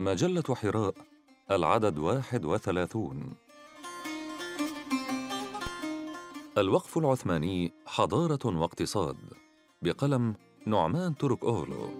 مجلة 0.00 0.54
حراء 0.54 0.94
العدد 1.50 1.98
واحد 1.98 2.44
وثلاثون. 2.44 3.34
الوقف 6.58 6.98
العثماني 6.98 7.72
حضارة 7.86 8.60
واقتصاد 8.60 9.16
بقلم 9.82 10.34
نعمان 10.66 11.16
ترك 11.16 11.44
أوغلو. 11.44 11.90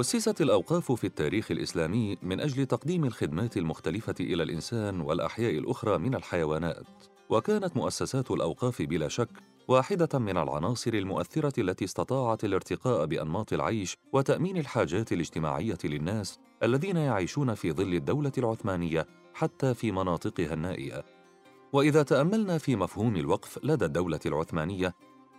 أسست 0.00 0.40
الأوقاف 0.40 0.92
في 0.92 1.04
التاريخ 1.06 1.50
الإسلامي 1.50 2.16
من 2.22 2.40
أجل 2.40 2.66
تقديم 2.66 3.04
الخدمات 3.04 3.56
المختلفة 3.56 4.14
إلى 4.20 4.42
الإنسان 4.42 5.00
والأحياء 5.00 5.58
الأخرى 5.58 5.98
من 5.98 6.14
الحيوانات 6.14 6.86
وكانت 7.28 7.76
مؤسسات 7.76 8.30
الأوقاف 8.30 8.82
بلا 8.82 9.08
شك 9.08 9.57
واحدة 9.68 10.18
من 10.18 10.36
العناصر 10.36 10.94
المؤثرة 10.94 11.60
التي 11.60 11.84
استطاعت 11.84 12.44
الارتقاء 12.44 13.06
بأنماط 13.06 13.52
العيش 13.52 13.96
وتأمين 14.12 14.56
الحاجات 14.56 15.12
الاجتماعية 15.12 15.78
للناس 15.84 16.38
الذين 16.62 16.96
يعيشون 16.96 17.54
في 17.54 17.72
ظل 17.72 17.94
الدولة 17.94 18.32
العثمانية 18.38 19.06
حتى 19.34 19.74
في 19.74 19.92
مناطقها 19.92 20.54
النائية. 20.54 21.04
وإذا 21.72 22.02
تأملنا 22.02 22.58
في 22.58 22.76
مفهوم 22.76 23.16
الوقف 23.16 23.58
لدى 23.64 23.84
الدولة 23.84 24.20
العثمانية 24.26 24.94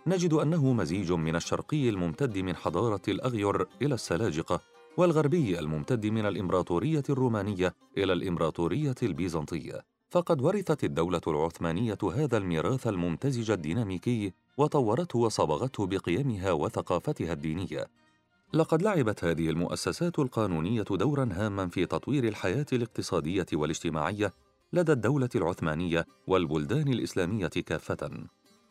نجد 0.06 0.32
أنه 0.32 0.72
مزيج 0.72 1.12
من 1.12 1.36
الشرقي 1.36 1.88
الممتد 1.88 2.38
من 2.38 2.56
حضارة 2.56 3.02
الأغير 3.08 3.66
إلى 3.82 3.94
السلاجقة 3.94 4.60
والغربي 4.96 5.58
الممتد 5.58 6.06
من 6.06 6.26
الإمبراطورية 6.26 7.02
الرومانية 7.10 7.74
إلى 7.98 8.12
الإمبراطورية 8.12 8.94
البيزنطية. 9.02 9.89
فقد 10.10 10.40
ورثت 10.42 10.84
الدولة 10.84 11.20
العثمانية 11.26 11.98
هذا 12.14 12.36
الميراث 12.36 12.86
الممتزج 12.86 13.50
الديناميكي 13.50 14.32
وطورته 14.56 15.18
وصبغته 15.18 15.86
بقيمها 15.86 16.52
وثقافتها 16.52 17.32
الدينية. 17.32 17.86
لقد 18.52 18.82
لعبت 18.82 19.24
هذه 19.24 19.50
المؤسسات 19.50 20.18
القانونية 20.18 20.82
دورا 20.82 21.28
هاما 21.32 21.68
في 21.68 21.86
تطوير 21.86 22.24
الحياة 22.28 22.66
الاقتصادية 22.72 23.46
والاجتماعية 23.52 24.32
لدى 24.72 24.92
الدولة 24.92 25.28
العثمانية 25.34 26.06
والبلدان 26.26 26.88
الإسلامية 26.88 27.48
كافة. 27.48 28.10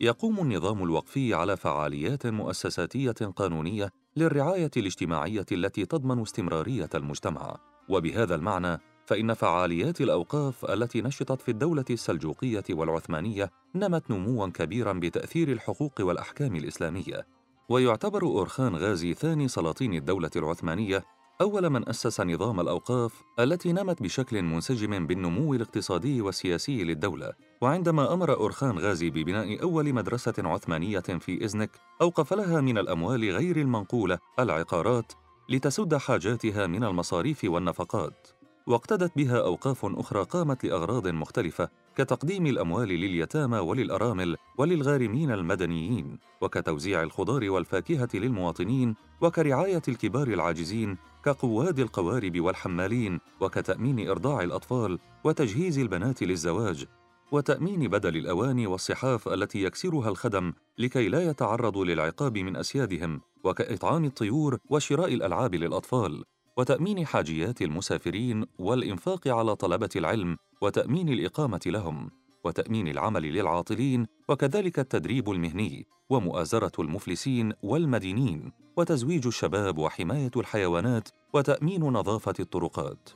يقوم 0.00 0.40
النظام 0.40 0.82
الوقفي 0.82 1.34
على 1.34 1.56
فعاليات 1.56 2.26
مؤسساتية 2.26 3.12
قانونية 3.36 3.90
للرعاية 4.16 4.70
الاجتماعية 4.76 5.46
التي 5.52 5.86
تضمن 5.86 6.22
استمرارية 6.22 6.90
المجتمع، 6.94 7.56
وبهذا 7.88 8.34
المعنى 8.34 8.80
فإن 9.10 9.34
فعاليات 9.34 10.00
الأوقاف 10.00 10.64
التي 10.64 11.02
نشطت 11.02 11.42
في 11.42 11.50
الدولة 11.50 11.84
السلجوقية 11.90 12.64
والعثمانية 12.70 13.50
نمت 13.74 14.10
نمواً 14.10 14.46
كبيراً 14.46 14.92
بتأثير 14.92 15.52
الحقوق 15.52 15.92
والأحكام 16.00 16.56
الإسلامية، 16.56 17.26
ويعتبر 17.68 18.22
أورخان 18.22 18.76
غازي 18.76 19.14
ثاني 19.14 19.48
سلاطين 19.48 19.94
الدولة 19.94 20.30
العثمانية 20.36 21.04
أول 21.40 21.70
من 21.70 21.88
أسس 21.88 22.20
نظام 22.20 22.60
الأوقاف 22.60 23.22
التي 23.38 23.72
نمت 23.72 24.02
بشكل 24.02 24.42
منسجم 24.42 25.06
بالنمو 25.06 25.54
الاقتصادي 25.54 26.20
والسياسي 26.20 26.84
للدولة. 26.84 27.32
وعندما 27.60 28.12
أمر 28.12 28.34
أورخان 28.34 28.78
غازي 28.78 29.10
ببناء 29.10 29.62
أول 29.62 29.92
مدرسة 29.92 30.34
عثمانية 30.38 31.00
في 31.00 31.44
إزنك 31.44 31.70
أوقف 32.02 32.32
لها 32.34 32.60
من 32.60 32.78
الأموال 32.78 33.30
غير 33.30 33.56
المنقولة 33.56 34.18
العقارات 34.38 35.12
لتسد 35.48 35.94
حاجاتها 35.94 36.66
من 36.66 36.84
المصاريف 36.84 37.44
والنفقات. 37.44 38.39
واقتدت 38.66 39.12
بها 39.16 39.38
أوقاف 39.38 39.84
أخرى 39.84 40.24
قامت 40.24 40.64
لأغراض 40.64 41.08
مختلفة 41.08 41.68
كتقديم 41.96 42.46
الأموال 42.46 42.88
لليتامى 42.88 43.58
وللأرامل 43.58 44.36
وللغارمين 44.58 45.30
المدنيين 45.30 46.18
وكتوزيع 46.40 47.02
الخضار 47.02 47.50
والفاكهة 47.50 48.08
للمواطنين 48.14 48.94
وكرعاية 49.20 49.82
الكبار 49.88 50.28
العاجزين 50.28 50.96
كقواد 51.24 51.78
القوارب 51.78 52.40
والحمالين 52.40 53.20
وكتأمين 53.40 54.08
إرضاع 54.08 54.42
الأطفال 54.42 54.98
وتجهيز 55.24 55.78
البنات 55.78 56.22
للزواج 56.22 56.86
وتأمين 57.32 57.88
بدل 57.88 58.16
الأواني 58.16 58.66
والصحاف 58.66 59.28
التي 59.28 59.62
يكسرها 59.62 60.08
الخدم 60.08 60.52
لكي 60.78 61.08
لا 61.08 61.30
يتعرضوا 61.30 61.84
للعقاب 61.84 62.38
من 62.38 62.56
أسيادهم 62.56 63.20
وكإطعام 63.44 64.04
الطيور 64.04 64.58
وشراء 64.70 65.14
الألعاب 65.14 65.54
للأطفال. 65.54 66.24
وتأمين 66.56 67.06
حاجيات 67.06 67.62
المسافرين 67.62 68.44
والإنفاق 68.58 69.28
على 69.28 69.56
طلبة 69.56 69.88
العلم 69.96 70.36
وتأمين 70.60 71.08
الإقامة 71.08 71.60
لهم 71.66 72.10
وتأمين 72.44 72.88
العمل 72.88 73.22
للعاطلين 73.22 74.06
وكذلك 74.28 74.78
التدريب 74.78 75.30
المهني 75.30 75.86
ومؤازرة 76.10 76.72
المفلسين 76.78 77.52
والمدينين 77.62 78.52
وتزويج 78.76 79.26
الشباب 79.26 79.78
وحماية 79.78 80.30
الحيوانات 80.36 81.08
وتأمين 81.32 81.82
نظافة 81.82 82.34
الطرقات. 82.40 83.10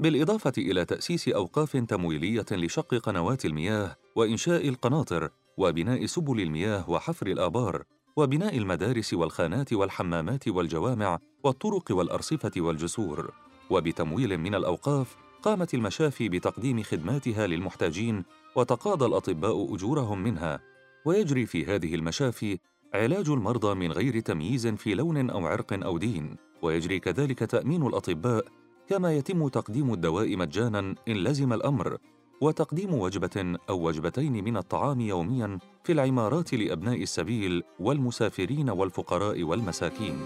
بالإضافة 0.00 0.52
إلى 0.58 0.84
تأسيس 0.84 1.28
أوقاف 1.28 1.76
تمويلية 1.76 2.46
لشق 2.52 2.94
قنوات 2.94 3.44
المياه 3.44 3.96
وإنشاء 4.16 4.68
القناطر 4.68 5.30
وبناء 5.56 6.06
سبل 6.06 6.40
المياه 6.40 6.90
وحفر 6.90 7.26
الآبار 7.26 7.84
وبناء 8.16 8.58
المدارس 8.58 9.14
والخانات 9.14 9.72
والحمامات 9.72 10.48
والجوامع 10.48 11.18
والطرق 11.44 11.84
والأرصفة 11.90 12.50
والجسور. 12.56 13.30
وبتمويل 13.70 14.38
من 14.38 14.54
الأوقاف 14.54 15.16
قامت 15.42 15.74
المشافي 15.74 16.28
بتقديم 16.28 16.82
خدماتها 16.82 17.46
للمحتاجين 17.46 18.24
وتقاضى 18.56 19.06
الأطباء 19.06 19.74
أجورهم 19.74 20.22
منها. 20.22 20.60
ويجري 21.04 21.46
في 21.46 21.66
هذه 21.66 21.94
المشافي 21.94 22.58
علاج 22.94 23.28
المرضى 23.28 23.74
من 23.74 23.92
غير 23.92 24.20
تمييز 24.20 24.66
في 24.66 24.94
لون 24.94 25.30
أو 25.30 25.46
عرق 25.46 25.84
أو 25.84 25.98
دين. 25.98 26.36
ويجري 26.62 27.00
كذلك 27.00 27.38
تأمين 27.38 27.86
الأطباء 27.86 28.44
كما 28.88 29.12
يتم 29.12 29.48
تقديم 29.48 29.92
الدواء 29.92 30.36
مجانا 30.36 30.94
إن 31.08 31.14
لزم 31.14 31.52
الأمر. 31.52 31.98
وتقديم 32.40 32.94
وجبة 32.94 33.58
أو 33.68 33.86
وجبتين 33.86 34.44
من 34.44 34.56
الطعام 34.56 35.00
يومياً 35.00 35.58
في 35.84 35.92
العمارات 35.92 36.54
لأبناء 36.54 37.02
السبيل 37.02 37.62
والمسافرين 37.80 38.70
والفقراء 38.70 39.42
والمساكين. 39.42 40.18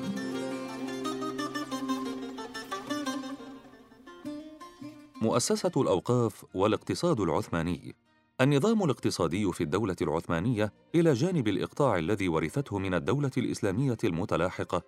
مؤسسة 5.23 5.71
الأوقاف 5.77 6.45
والاقتصاد 6.55 7.21
العثماني 7.21 7.95
النظام 8.41 8.85
الاقتصادي 8.85 9.53
في 9.53 9.61
الدولة 9.61 9.97
العثمانية 10.03 10.73
إلى 10.95 11.13
جانب 11.13 11.49
الإقطاع 11.49 11.99
الذي 11.99 12.29
ورثته 12.29 12.79
من 12.79 12.95
الدولة 12.95 13.31
الإسلامية 13.37 13.99
المتلاحقة 14.05 14.83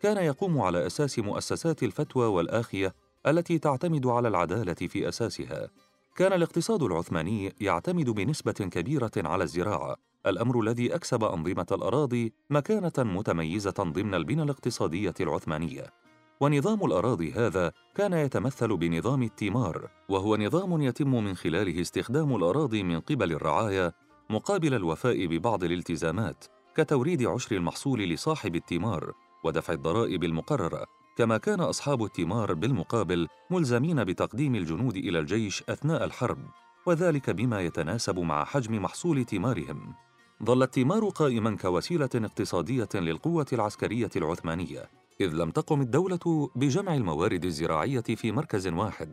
كان 0.00 0.16
يقوم 0.16 0.60
على 0.60 0.86
أساس 0.86 1.18
مؤسسات 1.18 1.82
الفتوى 1.82 2.26
والآخية 2.26 2.94
التي 3.26 3.58
تعتمد 3.58 4.06
على 4.06 4.28
العدالة 4.28 4.74
في 4.74 5.08
أساسها 5.08 5.70
كان 6.16 6.32
الاقتصاد 6.32 6.82
العثماني 6.82 7.54
يعتمد 7.60 8.10
بنسبة 8.10 8.52
كبيرة 8.52 9.10
على 9.16 9.44
الزراعة، 9.44 9.96
الأمر 10.26 10.60
الذي 10.60 10.94
أكسب 10.94 11.24
أنظمة 11.24 11.66
الأراضي 11.72 12.32
مكانة 12.50 12.92
متميزة 12.98 13.74
ضمن 13.80 14.14
البنى 14.14 14.42
الاقتصادية 14.42 15.14
العثمانية. 15.20 15.92
ونظام 16.40 16.84
الأراضي 16.84 17.32
هذا 17.32 17.72
كان 17.94 18.12
يتمثل 18.12 18.76
بنظام 18.76 19.22
التيمار، 19.22 19.90
وهو 20.08 20.36
نظام 20.36 20.82
يتم 20.82 21.24
من 21.24 21.34
خلاله 21.34 21.80
استخدام 21.80 22.36
الأراضي 22.36 22.82
من 22.82 23.00
قبل 23.00 23.32
الرعايا 23.32 23.92
مقابل 24.30 24.74
الوفاء 24.74 25.26
ببعض 25.26 25.64
الالتزامات، 25.64 26.44
كتوريد 26.76 27.26
عشر 27.26 27.56
المحصول 27.56 28.00
لصاحب 28.00 28.56
التيمار 28.56 29.12
ودفع 29.44 29.72
الضرائب 29.72 30.24
المقررة 30.24 30.86
كما 31.20 31.38
كان 31.38 31.60
أصحاب 31.60 32.04
التمار 32.04 32.54
بالمقابل 32.54 33.28
ملزمين 33.50 34.04
بتقديم 34.04 34.54
الجنود 34.54 34.96
إلى 34.96 35.18
الجيش 35.18 35.64
أثناء 35.68 36.04
الحرب 36.04 36.38
وذلك 36.86 37.30
بما 37.30 37.60
يتناسب 37.60 38.18
مع 38.18 38.44
حجم 38.44 38.82
محصول 38.82 39.24
تمارهم 39.24 39.94
ظل 40.44 40.62
التمار 40.62 41.08
قائما 41.08 41.56
كوسيلة 41.56 42.08
اقتصادية 42.14 42.88
للقوة 42.94 43.46
العسكرية 43.52 44.10
العثمانية 44.16 44.90
إذ 45.20 45.26
لم 45.32 45.50
تقم 45.50 45.80
الدولة 45.80 46.50
بجمع 46.56 46.94
الموارد 46.94 47.44
الزراعية 47.44 48.00
في 48.00 48.32
مركز 48.32 48.68
واحد 48.68 49.12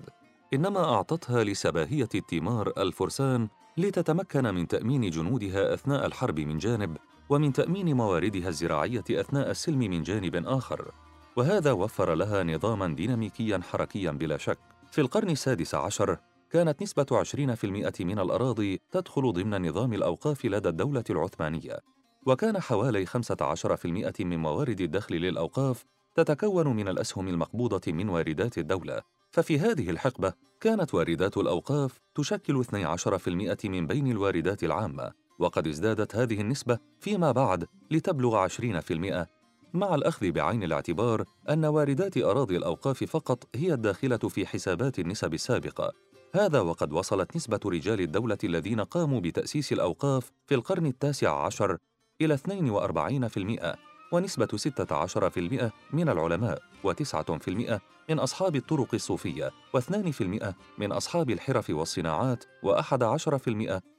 إنما 0.53 0.94
أعطتها 0.94 1.44
لسباهية 1.44 2.10
التمار 2.15 2.74
الفرسان 2.77 3.48
لتتمكن 3.77 4.56
من 4.56 4.68
تأمين 4.68 5.10
جنودها 5.10 5.74
أثناء 5.74 6.06
الحرب 6.06 6.39
من 6.39 6.57
جانب 6.57 6.98
ومن 7.30 7.53
تأمين 7.53 7.95
مواردها 7.95 8.50
الزراعية 8.50 9.06
أثناء 9.12 9.51
السلم 9.51 9.80
من 9.80 10.03
جانب 10.03 10.36
آخر. 10.36 10.92
وهذا 11.38 11.72
وفر 11.72 12.13
لها 12.13 12.44
نظاما 12.44 12.88
ديناميكيا 12.88 13.62
حركيا 13.72 14.12
بلا 14.12 14.38
شك. 14.38 14.60
في 14.92 15.01
القرن 15.01 15.30
السادس 15.30 15.75
عشر 15.75 16.18
كانت 16.51 16.81
نسبة 16.81 17.06
20% 17.12 18.01
من 18.01 18.19
الأراضي 18.19 18.81
تدخل 18.92 19.34
ضمن 19.34 19.69
نظام 19.69 19.94
الأوقاف 19.94 20.45
لدى 20.45 20.69
الدولة 20.69 21.04
العثمانية. 21.10 21.80
وكان 22.25 22.60
حوالي 22.60 23.06
15% 23.06 24.25
من 24.25 24.38
موارد 24.38 24.81
الدخل 24.81 25.16
للأوقاف 25.16 25.86
تتكون 26.16 26.68
من 26.68 26.88
الأسهم 26.88 27.28
المقبوضة 27.28 27.92
من 27.92 28.10
واردات 28.10 28.57
الدولة. 28.57 29.01
ففي 29.31 29.60
هذه 29.60 29.89
الحقبة 29.89 30.34
كانت 30.62 30.94
واردات 30.94 31.38
الأوقاف 31.38 32.00
تشكل 32.16 32.63
12% 32.63 33.66
من 33.66 33.88
بين 33.88 34.07
الواردات 34.12 34.63
العامة 34.63 35.12
وقد 35.39 35.68
ازدادت 35.68 36.16
هذه 36.16 36.42
النسبة 36.42 36.80
فيما 37.00 37.31
بعد 37.31 37.68
لتبلغ 37.92 38.48
20% 38.48 39.37
مع 39.77 39.95
الأخذ 39.95 40.31
بعين 40.31 40.63
الاعتبار 40.63 41.24
أن 41.50 41.65
واردات 41.65 42.18
أراضي 42.18 42.57
الأوقاف 42.57 43.03
فقط 43.03 43.47
هي 43.56 43.74
الداخلة 43.74 44.18
في 44.18 44.47
حسابات 44.47 45.00
النسب 45.00 45.33
السابقة. 45.33 45.91
هذا 46.35 46.59
وقد 46.59 46.94
وصلت 46.94 47.35
نسبة 47.35 47.59
رجال 47.65 48.01
الدولة 48.01 48.38
الذين 48.44 48.81
قاموا 48.81 49.19
بتأسيس 49.19 49.74
الأوقاف 49.74 50.31
في 50.45 50.56
القرن 50.56 50.85
التاسع 50.85 51.45
عشر 51.45 51.77
إلى 52.21 52.38
42% 52.38 53.77
ونسبة 54.12 54.47
16% 54.47 55.71
من 55.94 56.09
العلماء 56.09 56.62
و9% 56.88 57.79
من 58.09 58.19
أصحاب 58.19 58.56
الطرق 58.56 58.94
الصوفية 58.94 59.51
و2% 59.77 60.53
من 60.77 60.91
أصحاب 60.91 61.29
الحرف 61.29 61.69
والصناعات 61.69 62.44
و11% 62.65 63.50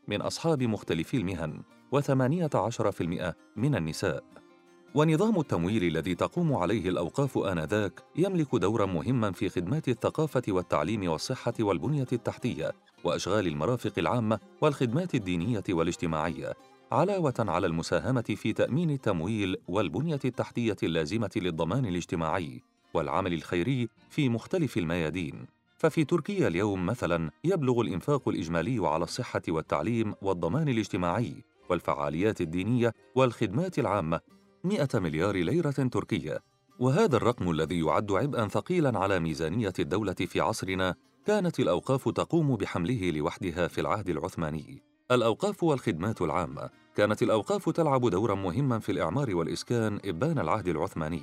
من 0.08 0.22
أصحاب 0.22 0.62
مختلف 0.62 1.14
المهن 1.14 1.62
و18% 1.94 3.34
من 3.56 3.74
النساء. 3.74 4.47
ونظام 4.94 5.40
التمويل 5.40 5.84
الذي 5.84 6.14
تقوم 6.14 6.54
عليه 6.54 6.88
الأوقاف 6.88 7.38
آنذاك 7.38 8.02
يملك 8.16 8.54
دورا 8.54 8.86
مهما 8.86 9.32
في 9.32 9.48
خدمات 9.48 9.88
الثقافة 9.88 10.42
والتعليم 10.48 11.10
والصحة 11.10 11.54
والبنية 11.60 12.06
التحتية 12.12 12.72
وأشغال 13.04 13.46
المرافق 13.46 13.92
العامة 13.98 14.38
والخدمات 14.60 15.14
الدينية 15.14 15.64
والاجتماعية 15.68 16.54
علاوة 16.92 17.34
على 17.38 17.66
المساهمة 17.66 18.24
في 18.36 18.52
تأمين 18.52 18.90
التمويل 18.90 19.56
والبنية 19.68 20.20
التحتية 20.24 20.76
اللازمة 20.82 21.30
للضمان 21.36 21.86
الاجتماعي 21.86 22.62
والعمل 22.94 23.32
الخيري 23.32 23.88
في 24.10 24.28
مختلف 24.28 24.78
الميادين. 24.78 25.46
ففي 25.76 26.04
تركيا 26.04 26.48
اليوم 26.48 26.86
مثلا 26.86 27.30
يبلغ 27.44 27.80
الإنفاق 27.80 28.28
الإجمالي 28.28 28.88
على 28.88 29.04
الصحة 29.04 29.42
والتعليم 29.48 30.14
والضمان 30.22 30.68
الاجتماعي 30.68 31.34
والفعاليات 31.70 32.40
الدينية 32.40 32.92
والخدمات 33.14 33.78
العامة 33.78 34.20
100 34.64 34.88
مليار 34.94 35.36
ليرة 35.36 35.70
تركية. 35.70 36.38
وهذا 36.78 37.16
الرقم 37.16 37.50
الذي 37.50 37.80
يعد 37.80 38.12
عبئا 38.12 38.48
ثقيلا 38.48 38.98
على 38.98 39.20
ميزانية 39.20 39.72
الدولة 39.78 40.12
في 40.12 40.40
عصرنا 40.40 40.94
كانت 41.26 41.60
الأوقاف 41.60 42.08
تقوم 42.08 42.56
بحمله 42.56 43.10
لوحدها 43.10 43.68
في 43.68 43.80
العهد 43.80 44.08
العثماني. 44.08 44.82
الأوقاف 45.10 45.62
والخدمات 45.62 46.22
العامة. 46.22 46.70
كانت 46.96 47.22
الأوقاف 47.22 47.70
تلعب 47.70 48.10
دورا 48.10 48.34
مهما 48.34 48.78
في 48.78 48.92
الإعمار 48.92 49.34
والإسكان 49.34 50.00
إبان 50.04 50.38
العهد 50.38 50.68
العثماني. 50.68 51.22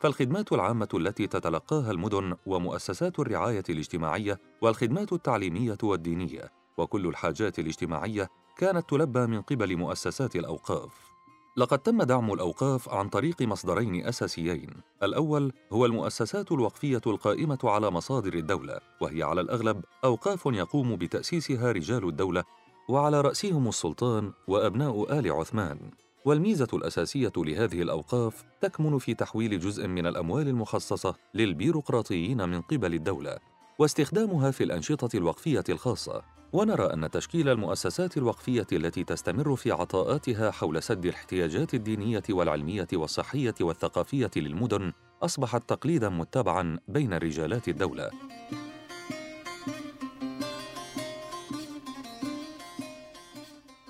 فالخدمات 0.00 0.52
العامة 0.52 0.88
التي 0.94 1.26
تتلقاها 1.26 1.90
المدن 1.90 2.36
ومؤسسات 2.46 3.18
الرعاية 3.18 3.64
الاجتماعية 3.70 4.40
والخدمات 4.60 5.12
التعليمية 5.12 5.78
والدينية 5.82 6.52
وكل 6.76 7.06
الحاجات 7.06 7.58
الاجتماعية 7.58 8.28
كانت 8.56 8.90
تلبى 8.90 9.26
من 9.26 9.42
قبل 9.42 9.76
مؤسسات 9.76 10.36
الأوقاف. 10.36 11.13
لقد 11.56 11.78
تم 11.78 12.02
دعم 12.02 12.32
الأوقاف 12.32 12.88
عن 12.88 13.08
طريق 13.08 13.42
مصدرين 13.42 14.06
أساسيين. 14.06 14.70
الأول 15.02 15.52
هو 15.72 15.86
المؤسسات 15.86 16.52
الوقفية 16.52 17.00
القائمة 17.06 17.58
على 17.64 17.90
مصادر 17.90 18.34
الدولة 18.34 18.78
وهي 19.00 19.22
على 19.22 19.40
الأغلب 19.40 19.84
أوقاف 20.04 20.46
يقوم 20.46 20.96
بتأسيسها 20.96 21.72
رجال 21.72 22.08
الدولة 22.08 22.44
وعلى 22.88 23.20
رأسهم 23.20 23.68
السلطان 23.68 24.32
وأبناء 24.48 25.18
آل 25.18 25.32
عثمان. 25.32 25.78
والميزة 26.24 26.68
الأساسية 26.72 27.32
لهذه 27.36 27.82
الأوقاف 27.82 28.44
تكمن 28.60 28.98
في 28.98 29.14
تحويل 29.14 29.60
جزء 29.60 29.86
من 29.86 30.06
الأموال 30.06 30.48
المخصصة 30.48 31.14
للبيروقراطيين 31.34 32.48
من 32.48 32.60
قبل 32.60 32.94
الدولة 32.94 33.38
واستخدامها 33.78 34.50
في 34.50 34.64
الأنشطة 34.64 35.16
الوقفية 35.16 35.64
الخاصة. 35.68 36.22
ونرى 36.54 36.84
أن 36.84 37.10
تشكيل 37.10 37.48
المؤسسات 37.48 38.16
الوقفية 38.16 38.66
التي 38.72 39.04
تستمر 39.04 39.56
في 39.56 39.70
عطاءاتها 39.70 40.50
حول 40.50 40.82
سد 40.82 41.06
الاحتياجات 41.06 41.74
الدينية 41.74 42.22
والعلمية 42.30 42.86
والصحية 42.92 43.54
والثقافية 43.60 44.30
للمدن 44.36 44.92
أصبحت 45.22 45.68
تقليداً 45.68 46.08
متبعاً 46.08 46.78
بين 46.88 47.14
رجالات 47.14 47.68
الدولة. 47.68 48.10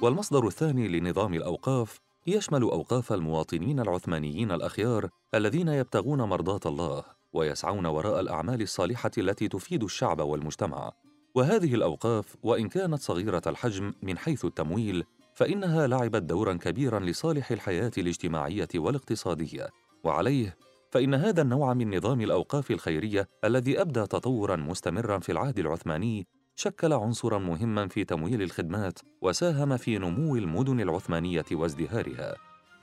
والمصدر 0.02 0.46
الثاني 0.46 0.88
لنظام 0.88 1.34
الأوقاف 1.34 2.00
يشمل 2.26 2.62
أوقاف 2.62 3.12
المواطنين 3.12 3.80
العثمانيين 3.80 4.52
الأخيار 4.52 5.08
الذين 5.34 5.68
يبتغون 5.68 6.22
مرضاة 6.22 6.60
الله 6.66 7.04
ويسعون 7.32 7.86
وراء 7.86 8.20
الأعمال 8.20 8.62
الصالحة 8.62 9.10
التي 9.18 9.48
تفيد 9.48 9.84
الشعب 9.84 10.20
والمجتمع 10.20 10.92
وهذه 11.34 11.74
الأوقاف 11.74 12.36
وإن 12.42 12.68
كانت 12.68 13.00
صغيرة 13.00 13.42
الحجم 13.46 13.92
من 14.02 14.18
حيث 14.18 14.44
التمويل 14.44 15.04
فإنها 15.34 15.86
لعبت 15.86 16.22
دورا 16.22 16.54
كبيرا 16.54 17.00
لصالح 17.00 17.50
الحياة 17.50 17.92
الاجتماعية 17.98 18.68
والاقتصادية. 18.74 19.68
وعليه 20.04 20.56
فإن 20.90 21.14
هذا 21.14 21.42
النوع 21.42 21.74
من 21.74 21.96
نظام 21.96 22.20
الأوقاف 22.20 22.70
الخيرية 22.70 23.28
الذي 23.44 23.80
أبدى 23.80 24.06
تطورا 24.06 24.56
مستمرا 24.56 25.18
في 25.18 25.32
العهد 25.32 25.58
العثماني 25.58 26.26
شكل 26.56 26.92
عنصرا 26.92 27.38
مهما 27.38 27.88
في 27.88 28.04
تمويل 28.04 28.42
الخدمات 28.42 28.98
وساهم 29.22 29.76
في 29.76 29.98
نمو 29.98 30.36
المدن 30.36 30.80
العثمانية 30.80 31.44
وازدهارها. 31.52 32.36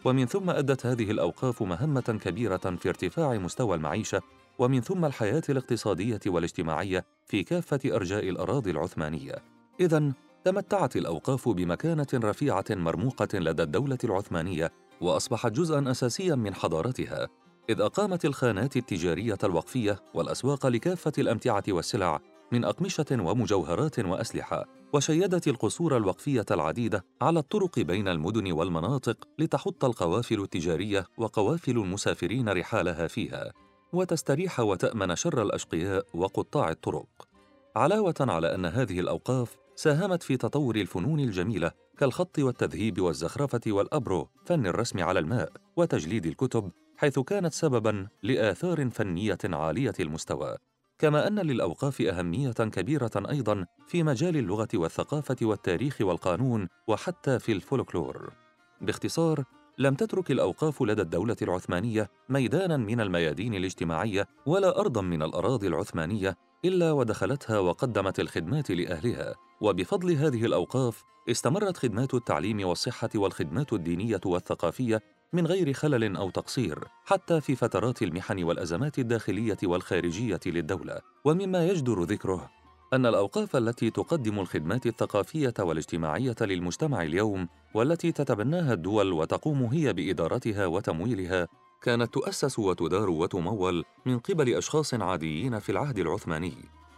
ومن 0.06 0.26
ثم 0.26 0.50
أدت 0.50 0.86
هذه 0.86 1.12
الأوقاف 1.12 1.64
مهمة 1.64 2.20
كبيرة 2.22 2.58
في 2.58 2.90
ارتفاع 2.90 3.34
مستوى 3.34 3.76
المعيشة 3.76 4.22
ومن 4.60 4.82
ثم 4.82 5.06
الحياة 5.06 5.44
الاقتصادية 5.50 6.20
والاجتماعية 6.28 7.06
في 7.26 7.44
كافة 7.44 7.80
أرجاء 7.86 8.30
الأراضي 8.30 8.72
العثمانية. 8.72 9.36
اذا 9.80 10.12
تمتعت 10.44 10.96
الأوقاف 10.96 11.50
بمكانة 11.50 12.08
رفيعة 12.14 12.66
مرموقة 12.70 13.40
لدى 13.40 13.64
الدولة 13.64 13.98
العثمانية 14.04 14.72
وأصبحت 15.02 15.52
جزءا 15.52 15.92
اساسيا 15.92 16.36
من 16.36 16.56
حضارتها. 16.56 17.28
إذ 17.70 17.82
أقامت 17.82 18.26
الخانات 18.26 18.78
التجارية 18.78 19.38
الوقفية 19.44 20.00
والأسواق 20.14 20.68
لكافة 20.68 21.12
الأمتعة 21.18 21.64
والسلع 21.70 22.20
من 22.52 22.66
أقمشة 22.66 23.06
ومجوهرات 23.12 24.00
وأسلحة 24.00 24.66
وشيدت 24.94 25.48
القصور 25.48 25.98
الوقفية 25.98 26.46
العديدة 26.52 27.06
على 27.22 27.40
الطرق 27.40 27.80
بين 27.80 28.08
المدن 28.08 28.52
والمناطق 28.52 29.28
لتحط 29.40 29.86
القوافل 29.86 30.42
التجارية 30.42 31.06
وقوافل 31.18 31.72
المسافرين 31.72 32.50
رحالها 32.50 33.08
فيها. 33.08 33.52
وتستريح 33.94 34.60
وتأمن 34.60 35.16
شر 35.16 35.42
الأشقياء 35.42 36.06
وقطاع 36.14 36.70
الطرق. 36.70 37.28
علاوة 37.76 38.16
على 38.20 38.56
أن 38.56 38.66
هذه 38.66 39.00
الأوقاف 39.00 39.58
ساهمت 39.76 40.24
في 40.24 40.38
تطور 40.38 40.76
الفنون 40.76 41.20
الجميلة 41.20 41.72
كالخط 41.98 42.40
والتذهيب 42.40 43.02
والزخرفة 43.02 43.62
والأبرو 43.68 44.30
فن 44.46 44.68
الرسم 44.68 45.04
على 45.04 45.20
الماء 45.20 45.52
وتجليد 45.76 46.26
الكتب 46.26 46.72
حيث 46.98 47.20
كانت 47.20 47.54
سبباً 47.54 48.08
لآثار 48.24 48.90
فنية 48.90 49.38
عالية 49.44 49.94
المستوى. 50.00 50.58
كما 51.00 51.28
أن 51.28 51.40
للأوقاف 51.40 52.02
أهمية 52.02 52.52
كبيرة 52.52 53.12
أيضا 53.30 53.66
في 53.88 54.04
مجال 54.04 54.38
اللغة 54.38 54.68
والثقافة 54.74 55.36
والتاريخ 55.42 55.98
والقانون 56.02 56.68
وحتى 56.88 57.40
في 57.40 57.52
الفولكلور. 57.52 58.34
باختصار 58.82 59.44
لم 59.82 59.96
تترك 59.96 60.32
الأوقاف 60.32 60.84
لدى 60.84 61.02
الدولة 61.02 61.36
العثمانية 61.42 62.10
ميدانا 62.30 62.78
من 62.78 63.02
الميادين 63.02 63.54
الاجتماعية 63.54 64.28
ولا 64.46 64.80
أرضا 64.80 65.02
من 65.02 65.24
الأراضي 65.24 65.68
العثمانية 65.68 66.38
إلا 66.66 66.92
ودخلتها 66.92 67.60
وقدمت 67.60 68.20
الخدمات 68.20 68.72
لأهلها. 68.72 69.36
وبفضل 69.62 70.12
هذه 70.12 70.46
الأوقاف 70.46 71.04
استمرت 71.30 71.78
خدمات 71.78 72.14
التعليم 72.14 72.68
والصحة 72.68 73.10
والخدمات 73.16 73.74
الدينية 73.74 74.22
والثقافية 74.26 75.02
من 75.34 75.48
غير 75.48 75.74
خلل 75.74 76.18
أو 76.18 76.30
تقصير 76.30 76.88
حتى 77.06 77.42
في 77.42 77.56
فترات 77.56 78.02
المحن 78.02 78.44
والأزمات 78.44 79.00
الداخلية 79.00 79.58
والخارجية 79.64 80.40
للدولة. 80.46 81.00
ومما 81.26 81.68
يجدر 81.68 82.04
ذكره 82.04 82.50
أن 82.94 83.06
الأوقاف 83.06 83.56
التي 83.56 83.90
تقدم 83.90 84.40
الخدمات 84.40 84.86
الثقافية 84.86 85.54
والاجتماعية 85.60 86.36
للمجتمع 86.42 87.02
اليوم 87.02 87.48
والتي 87.74 88.12
تتبناها 88.12 88.74
الدول 88.74 89.14
وتقوم 89.14 89.64
هي 89.64 89.94
بإدارتها 89.94 90.66
وتمويلها 90.66 91.48
كانت 91.82 92.14
تؤسس 92.14 92.60
وتدار 92.60 93.10
وتمول 93.10 93.84
من 94.06 94.20
قبل 94.20 94.54
أشخاص 94.54 94.94
عاديين 94.94 95.60
في 95.60 95.72
العهد 95.72 96.00
العثماني. 96.00 96.54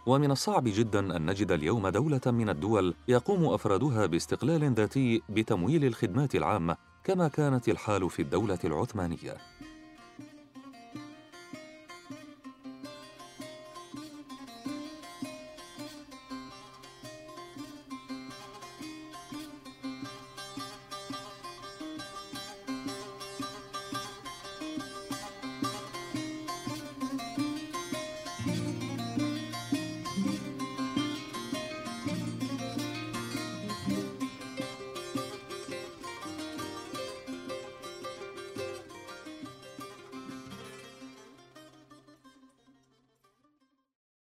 ومن 0.06 0.30
الصعب 0.30 0.64
جدا 0.66 1.16
أن 1.16 1.30
نجد 1.30 1.52
اليوم 1.52 1.88
دولة 1.88 2.20
من 2.26 2.48
الدول 2.48 2.94
يقوم 3.08 3.44
أفرادها 3.44 4.06
باستقلال 4.06 4.74
ذاتي 4.74 5.22
بتمويل 5.28 5.84
الخدمات 5.84 6.34
العامة 6.34 6.76
كما 7.04 7.28
كانت 7.28 7.68
الحال 7.68 8.10
في 8.10 8.22
الدولة 8.22 8.58
العثمانية. 8.64 9.36